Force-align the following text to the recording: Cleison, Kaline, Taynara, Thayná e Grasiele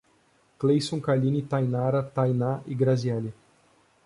Cleison, 0.57 0.99
Kaline, 0.99 1.43
Taynara, 1.47 2.01
Thayná 2.01 2.63
e 2.65 2.73
Grasiele 2.73 3.31